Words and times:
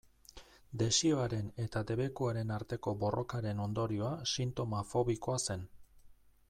Desioaren 0.81 1.51
eta 1.65 1.83
debekuaren 1.91 2.55
arteko 2.57 2.95
borrokaren 3.05 3.63
ondorioa 3.69 4.13
sintoma 4.35 4.83
fobikoa 4.95 5.41
zen. 5.49 5.71